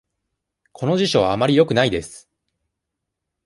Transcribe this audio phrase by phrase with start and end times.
[0.71, 2.27] この辞書はあまりよくないです。